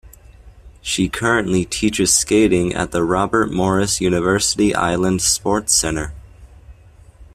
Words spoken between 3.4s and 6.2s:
Morris University Island Sports Center.